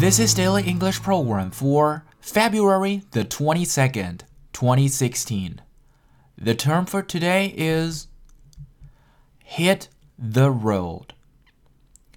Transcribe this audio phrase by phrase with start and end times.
[0.00, 4.22] This is Daily English Program for February the 22nd,
[4.52, 5.60] 2016.
[6.36, 8.08] The term for today is
[9.38, 9.88] hit
[10.18, 11.14] the road.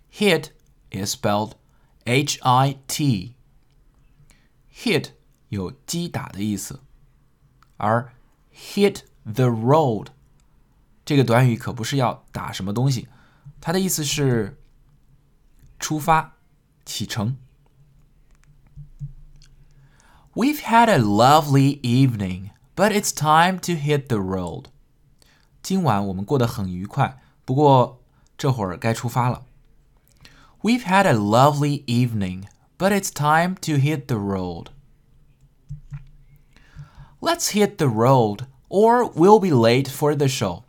[0.10, 0.52] Hit
[0.90, 1.56] is spelled
[2.08, 3.36] H I T.
[4.74, 5.10] Hit
[5.50, 6.82] 有击打的意思，
[7.78, 8.14] 而
[8.52, 10.08] hit the road
[11.06, 13.08] 这个短语可不是要打什么东西，
[13.62, 14.60] 它的意思是
[15.80, 16.38] 出发、
[16.84, 17.38] 启程。
[20.40, 24.66] We've had a lovely evening, but it's time to hit the road.
[25.64, 28.02] 今晚我们过得很愉快，不过
[28.38, 29.44] 这会儿该出发了。
[30.62, 32.46] We've had a lovely evening,
[32.78, 34.68] but it's time to hit the road.
[37.22, 40.64] Let's hit the road, or we'll be late for the show.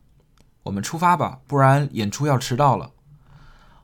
[0.63, 2.93] 我们出发吧，不然演出要迟到了。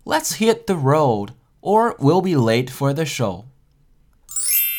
[0.05, 3.45] Let's hit the road, or we'll be late for the show.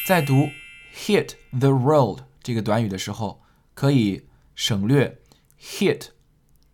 [0.07, 0.49] 再读
[0.97, 3.41] hit the road 这个短语的时候，
[3.73, 5.19] 可以省略
[5.59, 6.09] hit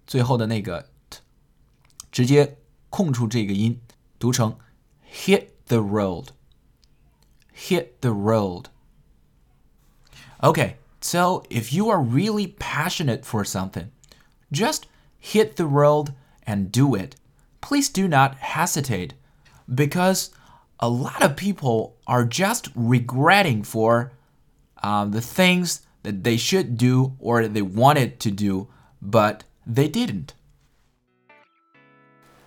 [0.06, 1.20] 最后的那个 t，
[2.12, 2.58] 直接
[2.90, 3.80] 空出这个音，
[4.18, 4.58] 读成
[5.12, 6.30] hit the road.
[7.54, 8.68] Hit the road.
[10.40, 13.90] Okay, so if you are really passionate for something,
[14.50, 14.84] just
[15.22, 16.14] hit the road
[16.46, 17.18] and do it.
[17.60, 19.16] Please do not hesitate
[19.68, 20.30] because
[20.78, 24.13] a lot of people are just regretting for
[24.85, 28.69] um, the things that they should do or they wanted to do,
[29.01, 30.35] but they didn't.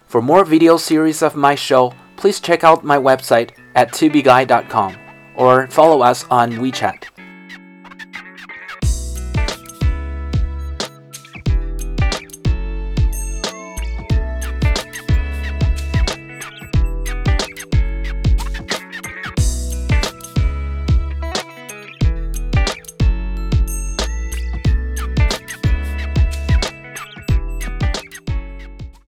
[0.05, 4.95] For more video series of my show, please check out my website at tubeguy.com
[5.35, 7.16] or follow us on WeChat.